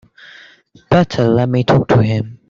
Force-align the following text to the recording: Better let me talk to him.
Better 0.89 1.27
let 1.27 1.47
me 1.47 1.63
talk 1.63 1.87
to 1.89 2.01
him. 2.01 2.39